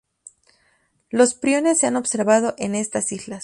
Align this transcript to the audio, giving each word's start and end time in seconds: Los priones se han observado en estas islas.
Los 1.11 1.35
priones 1.35 1.77
se 1.77 1.85
han 1.85 1.95
observado 1.95 2.55
en 2.57 2.73
estas 2.73 3.11
islas. 3.11 3.39